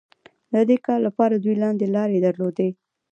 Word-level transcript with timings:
د 0.53 0.55
دې 0.69 0.77
کار 0.85 0.99
لپاره 1.07 1.35
دوی 1.43 1.55
لاندې 1.63 1.85
لارې 1.95 2.17
درلودې. 2.25 2.69